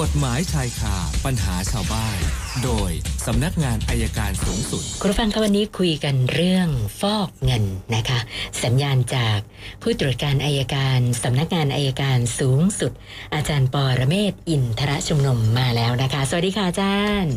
[0.00, 2.18] กฎหมายชายคาปัญหาชาวบ้าน
[2.64, 2.90] โดย
[3.26, 6.68] สำนักงานอัยการสูงสุด คุณผู้ฟังคะวันนี้คุยกันเรื่อง
[7.00, 8.20] ฟอกเงินนะคะ
[8.64, 9.38] สัญญาณจาก
[9.82, 12.92] ผู้ตรวจการอัยการสำนักงานอัยการสูงสุด
[13.34, 17.36] อาจารย์ปอระเมศวร์อินทรชุมนุมมาแล้วนะคะ สวัสดีค่ะอาจารย์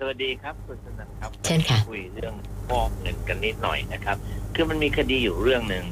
[0.00, 2.34] สวัสดีครับคุณสนันครับเชิญค่ะคุยเรื่อง
[2.68, 4.16] ฟอกเงินกันนิดหน่อยนะครับ
[4.54, 5.84] คือมันมีคดีอยู่เรื่องหนึ่ง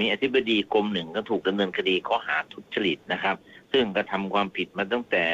[0.00, 3.36] มีอธิบดีกรมหนึ่งก็ถูกดำเนินคดีข้อหาทุจริตนะครับ
[3.72, 5.24] ซึ่งกระทำความผิดมาตั้งแต่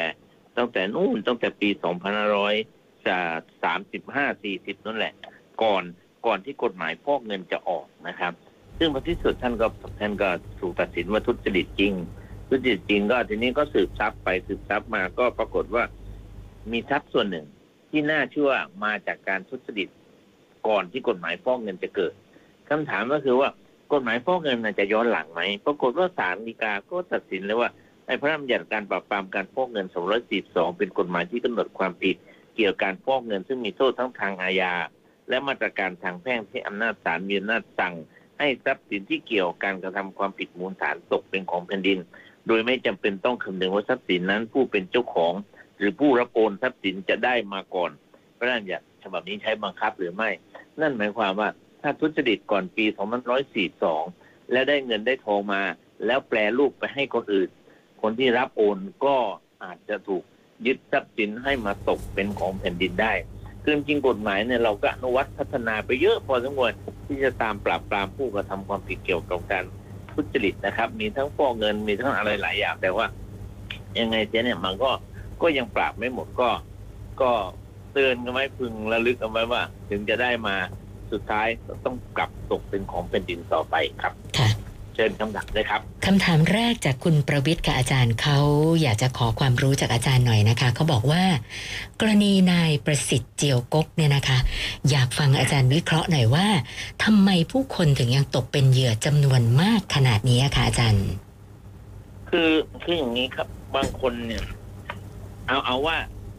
[0.57, 1.69] ตั้งแต่นู่นตั้งแต่ปี
[2.37, 3.17] 2500จะ
[3.83, 5.13] 35 40 นั่นแหละ
[5.63, 5.83] ก่อน
[6.25, 8.33] ก่อนที่กฎหมายฟอกเงินจะออกนะครับ
[8.77, 9.67] ซึ่งพอที่สุดท่านก็
[9.99, 11.93] ท่านก็ถูกตัดสินว่าทุจริตจริง
[12.49, 15.83] ทุจริตจริงก็ทีนี้ก็สืบทรัพย์ไปสืบทรัพย์มาก็ปรากฏว่า
[16.71, 17.45] มีทรัพย์ส่วนหนึ่ง
[17.89, 18.51] ที่น่าเชื่อ
[18.83, 19.89] มาจากการทุจริต
[20.67, 22.13] ก่อนที่กฎหมายฟอกเงินจะเกิด
[22.69, 23.49] คำถามก็คือว่า
[23.93, 27.69] กฎหมายฟอกเงินจะย้อนหลังไหมปรากฏว่าศาลฎีกาก็ตัดสินเลยว่า
[28.09, 29.87] ไอ้พระราชบัญญัติการปราบปรามการฟอกเงิน
[30.31, 32.15] 242 เป็นกฎหมายที่กำหนดความผิด
[32.55, 34.73] เกี่ยวกับการฟอกเงินซึ่งมีโทษทั้งทางอาญา
[35.29, 37.93] และมาตรการทางแพ่งที่อำนาจศาลมีอำนาจสั่ง
[38.39, 41.99] ให้ทรัพย์สินที่เกี่ยวกับการกระทำความผิดมูลฐานตกเป็นของแผ่นดิน
[42.47, 45.33] โดยไม่จำเป็นต้องคำนึงว่าทรัพย์สินนั้นผู้เป็นเจ้าของ
[45.77, 47.91] หรือผู้รับโอนทรัพย์สินจะได้มาก่อน
[48.37, 50.29] พระราชบัญญัติฉบับนี้ใช้บังคับหรือไม่
[50.81, 51.49] นั่นหมายความว่า
[51.81, 52.85] ถ้าทุจริตก่อนปี
[53.67, 55.61] 2542 และได้เงินได้ทองมา
[56.05, 57.49] แล้วแปลรูปไปให้คนอื่น
[58.01, 59.15] คนที่รับโอนก็
[59.63, 60.23] อาจจะถูก
[60.65, 63.13] ยึดทรัพย์สินให้มาตกเป็นของแผ่นดินได้
[63.63, 66.71] คือจริงๆกฎหมายเนี่ยเราก็อนุวัตพัฒนาไปเยอะพอสมควร
[67.07, 69.63] ที่จะตามปราบปรามผู้กระทำความผิดเกี่ยวกับการ
[70.13, 73.05] ทุจริตนะครับ มีทั้งฟอกเงินมีทั้งอะไรหลายอย่างแต่ว่า
[73.99, 74.91] ยังไงเจ๊เนี่ยมันก็
[75.41, 76.49] ก็ยังปราบไม่หมดก็
[77.21, 77.31] ก็
[77.93, 80.55] เตือนกันไว้พึงระลึกเอาไว้ว่า ถึงจะได้มา
[81.11, 81.47] สุดท้าย
[81.85, 84.13] ต้องกลับตกเป็นของแผ่นดินต่อไปครับ
[84.99, 88.39] ชิญคำถามเลยครับคำถามแรกจากคุณประวิทย์กับอาจารย์เขา
[88.81, 91.23] อยากจะขอความรู้จากอาจารย์หน่อยนะคะเขาบอกว่า
[91.99, 94.37] กรณีนายประสิทธิ์เจียวกกเนี่ยนะคะ
[94.89, 96.47] อยากฟังอาจารย์วิเคราะห์หน่อยว่า
[97.03, 101.07] ทำไมผู้คนถึงยังตกเป็นเหยื่อจำนวนมากขนาดนี้อะคะอาจารย์
[102.29, 102.51] คือ
[102.83, 104.43] คืออย่างนี้ครับ บางคนเนี่ย
[105.47, 105.97] เอาเอาว่า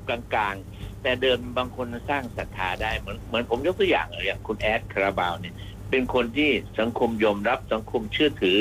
[0.08, 5.54] กลางๆแต่เดิมบางคนสร้างศรัทธาได้เหมือนเหมือนผมยกตัวอย่างอย่างคุณแอดคาราบาวเนี่ย
[5.90, 8.58] เป็นคนที่สังคมยอมรับสังคมเชื่อถือ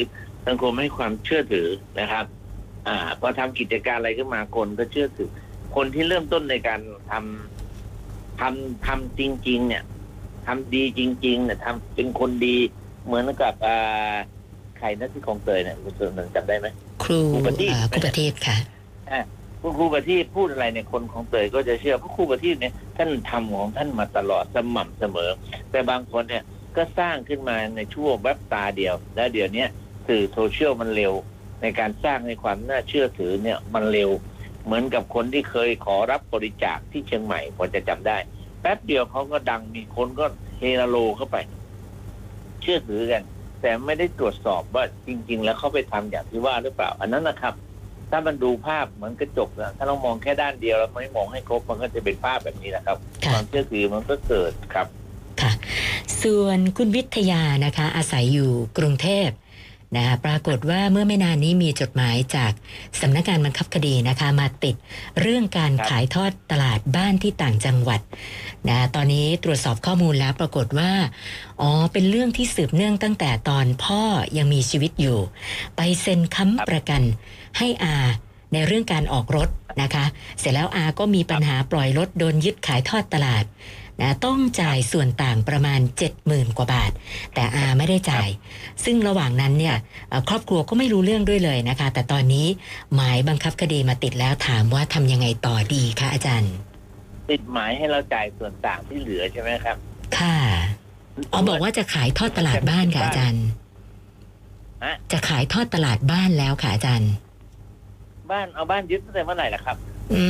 [0.48, 1.68] สังคมให้ความเชื่อถือ
[2.00, 2.26] นะครับ
[2.88, 5.30] อ่าพอทำกิจการอะไรขึ้นมาคนก็เชื่อถือ
[5.76, 6.80] คนที่เริ่มต้นในการ
[7.12, 9.84] ทำทำทำจริง ๆ เนี่ย
[10.48, 12.58] ทำดีจริง ๆ เนี่ยทำเป็นคนดี
[13.06, 14.16] เหมือนกับอ่า
[14.78, 16.68] ใครนะที่ของเตยเนี่ยคุณเตยจำได้ไหม
[17.04, 18.58] ครูครูประทีปอ่าครูประทีปค่ะ
[19.62, 25.30] คุณครูประทีปพูดอะไรเนี่ยคนของเตยก็จะเชื่อเพราะครูประทีปเนี่ยท่านทำของท่านมาตลอดสม่ำเสมอ
[25.72, 26.44] แต่บางคนเนี่ย
[26.78, 29.70] ก็สร้างขึ้นมาในช่วงแวบตาเดียว และเดี๋ยวเนี้ย
[30.08, 31.14] สื่อโซเชียลมันเร็ว
[31.62, 34.10] ในการสร้างในความน่าเชื่อถือเนี่ยมันเร็ว
[34.66, 38.18] เหมือนกับคนที่เคยขอรับบริจาคที่เชียงใหม่พอจะจำได้
[38.62, 40.26] แป๊บเดียวเขาก็ดังมีคนก็
[40.60, 41.38] เฮโลเข้าไป
[42.62, 43.24] เชื่อถือกัน
[43.62, 47.54] แต่ไม่ได้ตรวจสอบว่าจริง ๆ แล้วเขาไปทำอย่างที่ว่าหรือเปล่า อันนั้นนะครับ
[48.12, 54.88] ถ้ามันดูภาพเหมือนกระจกนะถ้าเรามองแค่ด้านเดียวแล้วไม่มองให้ครบมันก็จะเป็นภาพแบบนี้นะครับค่ะความเชื่อถือมันก็เกิดครับ
[55.42, 55.52] ค่ะ
[56.24, 59.30] ส่วนคุณวิทยานะคะอาศัยอยู่กรุงเทพ
[59.96, 62.52] นะคะปรากฏว่าเมื่อไม่นานนี้มีจดหมายจาก
[63.02, 64.76] สำนักงานบังคับคดีนะคะมาติด
[65.22, 68.02] เรื่องการขายทอดตลาดบ้านที่ต่างจังหวัด
[68.70, 70.92] นะตอนนี้ตรวจสอบข้อมูลแล้วปรากฏว่า
[71.62, 74.02] อ๋อเป็นเรื่องที่สืบเนื่องตั้งแต่ตอนพ่อ
[74.38, 75.20] ยังมีชีวิตอยู่
[75.76, 77.02] ไปเซ็นค้ำประกัน
[77.58, 77.96] ให้อา
[78.54, 79.50] ในเรื่องการออกรถ
[79.82, 80.06] นะคะ
[80.40, 83.46] เสร็จแล้วอาก็มีปัญหาปล่อยรถโดนยึดขายทอดตลาด
[84.02, 85.80] นะต้องจ่ายส่วนต่างประมาณ
[86.20, 86.92] 70,000 กว่าบาท
[87.34, 88.30] แต่อาไม่ได้จ่าย
[88.86, 89.76] ซึ่งระหว่างนั้นเนี่ย
[90.10, 92.48] เอ่อครอบครัวก็ไม่รู้เรื่องด้วยเลยนะคะ แต่ตอนนี้
[92.96, 96.54] หมายบังคับคดีมาติดแล้วถามว่าทำยังไงต่อดีคะอาจารย์
[97.30, 99.78] ติดหมายให้เราจ่ายส่วนต่างที่เหลือใช่ไหมครับ
[100.18, 100.38] ค่ะ
[101.32, 103.46] อ๋อบอกว่าจะขายทอดตลาดบ้านค่ะอาจารย์
[104.84, 107.12] ฮะจะขายทอดตลาดบ้านแล้วค่ะอาจารย์
[108.32, 109.78] บ้านเอาบ้านยึดตั้งแต่เมื่อไหร่ล่ะครับ
[110.14, 110.26] อื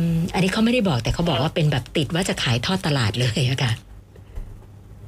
[0.33, 3.73] อันนี้เขาไม่ได้บอกแต่เขาบอกว่าเป็นแบบติดว่าจะขายทอดตลาดเลยอะค่ะ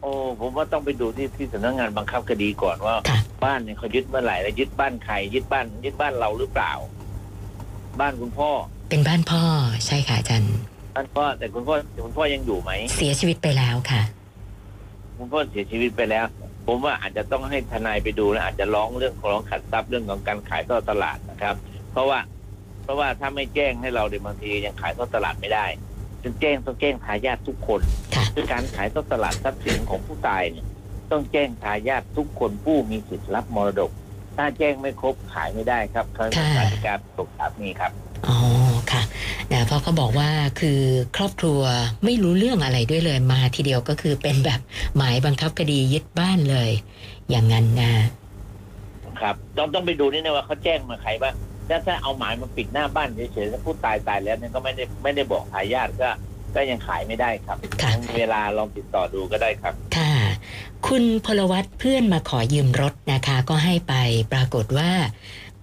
[0.02, 6.72] โอ้ผมว่าต้องไปดูที่ที่สำนักงานบังคับคดีก่อนว่าค่ะบ้านเนี่ยเขายึดเมื่อไหร่แล้วยึดบ้านใครยึดบ้าน ยึดบ้านเราหรือเปล่า
[8.00, 8.50] บ้านคุณพ่อ
[8.90, 9.44] เป็นบ้านพ่อ
[9.86, 10.54] ใช่ค่ะอาจารย์
[10.96, 14.02] บ้านพ่อแต่คุณพ่อคุณพ่อยังอยู่ไหมเสียชีวิตไปแล้วค่ะ
[15.18, 16.26] คุณพ่อเสียชีวิตไปแล้ว
[16.68, 21.56] ผมว่าอาจจะต้องให้ทนายไปดูนะอาจจะร้องเรื่องของร้องขัดทรัพย์เรื่องของการขายทอดตลาดนะครับ
[21.92, 22.20] เพราะว่า
[22.84, 25.66] เพราะว่าถ้าไม่แจ้งให้เราเดี๋ยวบางทียังขายทอดตลาดไม่ได้
[26.22, 27.82] จึงแจ้งต้องแจ้งทายาททุกคน
[28.16, 30.66] ค่ะคือการขายทอดตลาดทรัพย์สินของผู้ตายเนี่ย
[31.12, 33.92] ต้องแจ้งทายาททุกคนผู้มีสิทธิ์รับมรดก
[34.38, 37.92] ถ้าแจ้งไม่ครบขายไม่ได้ครับเขาค่ะราชการตกทรัพย์นี้ครับ
[38.28, 38.38] อ๋อ
[38.92, 39.02] ค่ะ
[39.52, 40.30] นะเพราะเขาบอกว่า
[40.60, 40.82] คือ
[41.18, 41.62] ครอบครัว
[42.06, 44.60] ไม่รู้เรื่องอะไรด้วยเลยมาทีเดียวก็คือเป็นแบบ
[44.98, 46.70] หมายบังคับคดียึดบ้านเลย
[47.30, 47.94] อย่างนั้นนะ
[49.22, 51.34] ครับ ต้องต้องไปดูนี่นะว่าเขาแจ้งมาใครบ้าง
[51.70, 56.10] ถ้าถ้าเอาหมายมาปิดหน้าบ้านเฉยๆถ้าผู้ตายตายแล้วเนี่ยก็ไม่ได้ไม่ได้บอกทายาทก็
[56.56, 60.14] ก็ยังขายไม่ได้ครับค่ะเวลาลองติดต่อดูก็ได้ครับ ค่ะ
[60.88, 63.94] คุณพลวัตเพื่อนมาขอยืมรถนะคะ ก็ให้ไป
[64.34, 64.92] ปรากฏว่า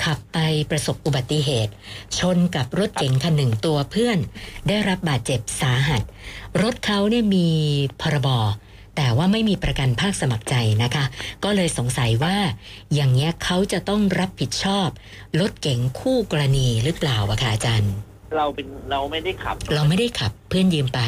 [0.04, 0.38] ขับไป
[0.70, 1.72] ประสบอุบัติเหตุ
[2.18, 4.18] ชนกับรถเก๋งคันหนึ่งตัวเพื่อน
[4.68, 6.02] ได้รับบาดเจ็บสาหัส
[6.62, 7.48] รถเขาเนี่ยมี
[8.00, 8.28] พรบ
[9.02, 11.04] แต่ว่าไม่มีประกันภาคสมัครใจนะคะ
[11.44, 12.36] ก็เลยสงสัยว่า
[12.94, 14.88] อย่างเงี้ยเขาจะต้องรับผิดชอบ
[15.40, 17.92] รถเก๋งคู่กรณีหรือเปล่าอะคะอาจารย์
[18.36, 21.00] เราเป็นเราไม่ได้ขับ เราไม่ได้ขับเพื่อนยืมไป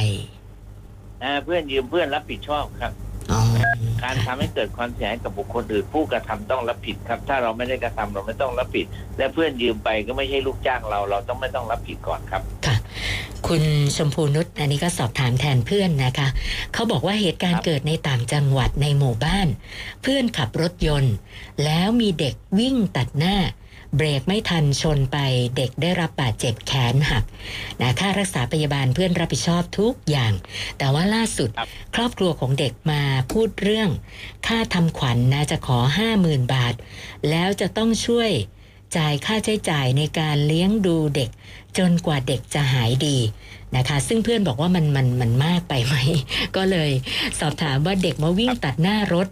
[1.23, 2.93] อ่าเพื่อนยืมเพื่อนรับผิดชอบครับ
[3.33, 3.41] อ๋อ
[4.03, 8.87] การทำให้เกิดความเสียหายกับบุคคลอื่นผู้กระทำต้องรับผิดครับ ถ้าเราไม่ได้กระทำเราไม่ต้องรับผิด
[9.19, 12.43] และเพื่อนยืมไปก็ไม่ใช่ลูกจ้างเรา เราต้องไม่ต้องรับผิดก่อนครับ
[13.43, 13.65] ค่ะคุณ
[13.97, 16.29] ชมพูนุชอันนี้ก็สอบถามแทนเพื่อนนะคะ
[16.73, 19.49] เขาบอกว่าเหตุการณ์ครับเกิดในต่างจังหวัดในหมู่บ้าน
[20.03, 21.15] เพื่อนขับรถยนต์
[21.65, 23.37] แล้วมีเด็กวิ่งตัดหน้า
[23.97, 25.19] เบรกไม่ทันชนไป
[25.56, 27.25] เด็กได้รับบาดเจ็บแขนหัก
[27.81, 30.33] นะค่ารักษาพยาบาลเพื่อนรับผิดชอบทุกอย่าง
[30.79, 33.03] แต่ว่าล่าสุดครับครอบครัวของเด็กมา
[33.33, 33.91] พูดเรื่อง
[34.47, 36.75] ค่าทำขวัญนนะจะขอห้าหมื่นบาท
[37.31, 38.31] แล้วจะต้องช่วย
[38.97, 41.31] จ่ายค่าใช้จ่ายในการเลี้ยงดูเด็ก
[41.78, 43.16] จนกว่าเด็กจะหายดี
[43.76, 45.94] นะคะ ซึ่งเพื่อนบอกว่ามันมันมันมากไปไหม
[46.56, 46.90] ก็เลย
[47.40, 49.28] สอบถามว่าเด็กมาวิ่งตัดหน้ารถ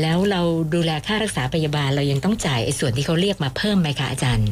[0.00, 0.40] แล้วเรา
[0.74, 4.50] ดูแลค่ารักษาพยาบาลเรายังต้องจ่ายไอ้ส่วนที่เขาเรียกมาเพิ่มไหมคะอาจารย์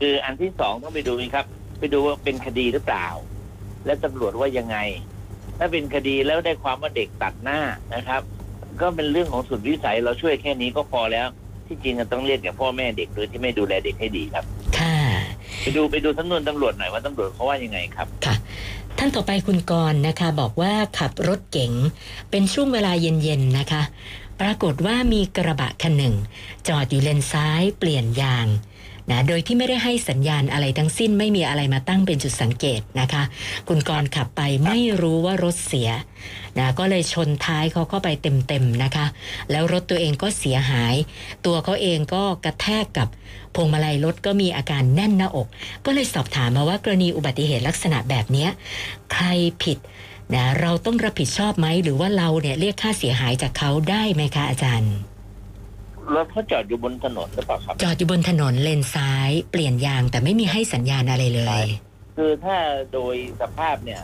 [0.00, 1.46] คืออันที่สองต้องไปดูนะครับ
[1.78, 3.06] ไปดูว่าเป็นคดีหรือเปล่า
[3.86, 4.76] และตำรวจว่ายังไง
[5.58, 7.60] ถ้าเป็นคดีแล้วได้ความว่าเด็กตัดหน้า
[7.94, 8.22] นะครับ
[8.80, 11.26] ก็เป็นเรื่องของสุดวิสัยเราช่วยแค่นี้ก็พอแล้ว
[11.66, 14.44] ที่จริงต้องเรียกกับพ่อแม่เด็กโดยที่ไม่ดูแลเด็กให้ดีครับ
[15.62, 18.34] ไปดูไปดูสำนวนตำรวจหน่อยว่าตำรวจเขาว่ายังไงครับค่ะ
[18.98, 21.72] ท่านต่อไปคุณกรณ์นะคะ บอกว่าขับรถเก๋ง
[22.30, 23.82] เป็นช่วงเวลาเย็นๆนะคะ
[24.40, 26.14] ปรากฏว่ามีกระบะคันหนึ่ง
[26.68, 28.46] จอดอยู่เลนซ้ายเปลี่ยนยาง
[29.10, 33.22] นะโดยที่ไม่ได้ให้สัญญาณอะไรทั้งสิ้นไม่มีอะไรมาตั้งเป็นจุดสังเกตนะคะ
[33.68, 35.90] คุณกรขับไปไม่รู้ว่ารถเสีย
[36.58, 39.06] นะก็เลยชนท้ายเขาเข้าไปเต็มๆนะคะ
[39.50, 40.94] แล้วรถตัวเองก็เสียหาย
[41.46, 43.08] ตัวเขาเองก็กระแทกกับ
[43.54, 45.48] พวงมาลัยรถก็มีอาการแน่นหน้าอก
[45.86, 48.46] ก็เลยสอบถามมาว่ากรณีอุบัติเหตุลักษณะแบบนี้
[49.12, 49.26] ใคร
[49.62, 49.78] ผิด
[50.34, 54.94] นะเราต้องรับผิดชอบไหมหรือว่าเราเนี่ยเรียกค่าเสียหายจากเขาได้ไหมคะอาจารย์
[56.14, 61.66] รถเขาจอดอยู่บนถนนหรือเปล่าครับ จอดอยู่บนถนนเลนซ้าย เปลี่ยนยางแต่ไม่มีให้สัญญาณอะไรเลย
[62.16, 62.56] คือถ้า
[62.92, 64.02] โดยสภาพเนี่ย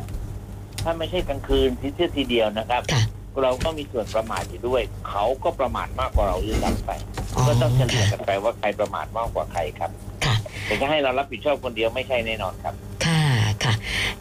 [0.82, 3.02] ถ้าไม่ใช่กลางคืนทีเดียวทีเดียวนะครับ ค่ะ
[3.42, 6.90] เราก็มีส่วนประมาทอยู่ด้วย เขาก็ประมาทมากกว่าเราด้วยซ้ำไป
[7.36, 9.90] อ๋อก็ต้องเฉลี่ยค่ะ กันไปว่าใครประมาทมากกว่าใครครับ
[10.24, 10.34] ค่ะ
[10.64, 12.87] แต่จะให้เรารับผิดชอบคนเดียวไม่ใช่แน่นอนครับค่ะค่ะ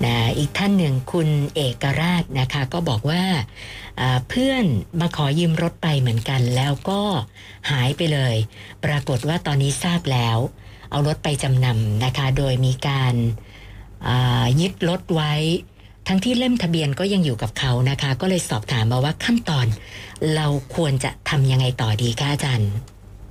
[0.05, 3.23] นะอีกท่านหนึ่งคุณเอกราชนะคะก็บอกว่า
[4.01, 4.65] อ่าเพื่อน
[4.99, 7.01] มาขอยืมรถไปเหมือนกัน แล้วก็
[7.71, 8.35] หายไปเลย
[8.85, 10.37] ปรากฏว่าตอนนี้ทราบแล้ว
[10.91, 13.13] เอารถไปจำนำนะคะ โดยมีการ
[14.07, 15.33] อ่ายึดรถไว้
[16.07, 19.67] ทั้งที่เล่มทะเบียนก็ยังอยู่กับเขานะคะ ก็เลยสอบถามมาว่าขั้นตอน
[20.35, 22.71] เราควรจะทำยังไงต่อดีคะอาจารย์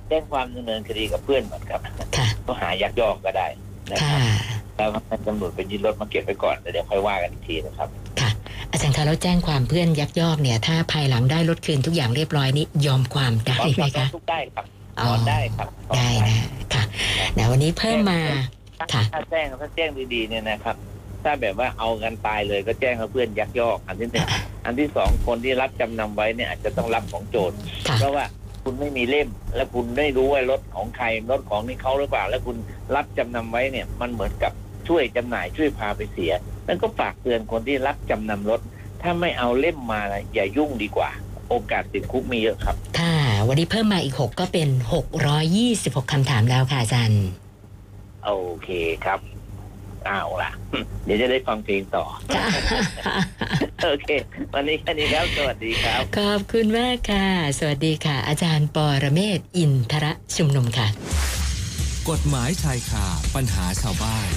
[0.09, 1.81] แจ้งความดำเนินคดีกับเพื่อนก่อนครับ
[2.17, 3.47] ค่ะก็หายักยอกก็ได้
[3.93, 4.23] นะคค่ะรับ
[4.77, 8.29] แล้วให้ตำรวจไปยึดรถมาเก็บไว้ก่อนแล้วเดี๋ยวค่อยว่ากันอีกทีนะครับค่ะ
[8.71, 14.65] อาจารย์คะแล้วแจ้งความเพื่อนยักยอกเนี่ย ถ้าภายหลังได้รถคืนทุกอย่างเรียบร้อยนี่ยอมความได้ถอนไหมร้คะองทุกข์ได้ครับ
[14.99, 16.37] อ๋ถออนได้ครับถอนได้นะ
[16.73, 16.83] ค่ะ
[17.37, 18.19] นะวันนี้เพิ่มมา
[18.93, 20.75] ค่ะถ้าแจ้งถ้าแจ้งดีๆเนี่ยนะครับ
[21.23, 24.27] ถ้าแบบว่าเอากันตายเลยก็แจ้งว่าเพื่อนยักยอกอันที่หนึ่ง
[24.65, 27.53] อันที่สองคนที่รับจำนำไว้เนี่ยอาจจะต้องรับของโจร
[27.87, 28.25] ค่ะเพราะว่า
[28.63, 32.57] คุณไม่มีเล่ม และคุณไม่รู้ว่ารถของใครรถของนี่เขาหรือเปล่า แล้วคุณ
[32.95, 34.51] รับจำนำไว้เนี่ยมันเหมือนกับ
[34.87, 36.33] ช่วยจำหน่ายช่วยพาไปเสีย
[36.67, 38.59] นั่นก็ฝากเตือนคนที่รับจำนำรถ
[39.01, 41.09] ถ้าไม่เอาเล่มมานะอย่ายุ่งดีกว่า
[41.49, 43.15] โอกาสติดคุกมีเยอะครับ ค่ะ
[43.47, 44.69] วันนี้เพิ่มมาอีก 6 ก็เป็น
[45.45, 47.23] 626คำถามแล้วค่ะอาจารย์
[48.25, 48.31] โอ
[48.63, 48.69] เค
[49.05, 49.19] ครับ
[50.05, 50.51] เอาล่ะ
[51.05, 52.45] เดี๋ยวจะได้ฟังเพลงต่อค่ะ
[53.83, 54.09] โอเค
[54.53, 57.27] วันนี้แค่นี้ครับสวัสดีครับ ขอบคุณมากค่ะ
[57.59, 60.87] สวัสดีค่ะ อาจารย์ปอระเมศวร์อินทระชุมนุมค่ะ
[62.09, 64.25] กฎหมายชายคาปัญหาชาวบ้าน